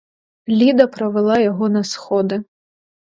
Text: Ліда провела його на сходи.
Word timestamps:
Ліда 0.49 0.87
провела 0.87 1.37
його 1.39 1.69
на 1.69 1.83
сходи. 1.83 2.43